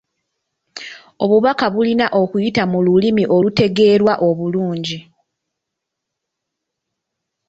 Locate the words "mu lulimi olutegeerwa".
2.71-4.13